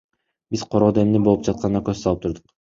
[0.55, 2.49] Биз короодо эмне болуп жатканына көз салып турдук.